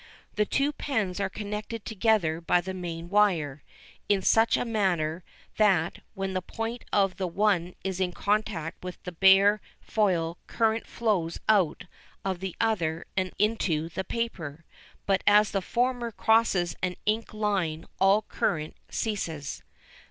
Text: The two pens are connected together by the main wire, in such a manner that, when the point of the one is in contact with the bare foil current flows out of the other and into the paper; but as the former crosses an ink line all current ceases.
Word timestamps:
The 0.33 0.47
two 0.47 0.73
pens 0.73 1.19
are 1.19 1.29
connected 1.29 1.85
together 1.85 2.41
by 2.41 2.59
the 2.59 2.73
main 2.73 3.07
wire, 3.07 3.61
in 4.09 4.23
such 4.23 4.57
a 4.57 4.65
manner 4.65 5.23
that, 5.57 5.99
when 6.15 6.33
the 6.33 6.41
point 6.41 6.83
of 6.91 7.17
the 7.17 7.27
one 7.27 7.75
is 7.83 7.99
in 7.99 8.11
contact 8.11 8.83
with 8.83 8.97
the 9.03 9.11
bare 9.11 9.61
foil 9.79 10.39
current 10.47 10.87
flows 10.87 11.39
out 11.47 11.85
of 12.25 12.39
the 12.39 12.55
other 12.59 13.05
and 13.15 13.31
into 13.37 13.89
the 13.89 14.03
paper; 14.03 14.65
but 15.05 15.23
as 15.27 15.51
the 15.51 15.61
former 15.61 16.11
crosses 16.11 16.75
an 16.81 16.95
ink 17.05 17.31
line 17.31 17.85
all 17.99 18.23
current 18.23 18.75
ceases. 18.89 19.61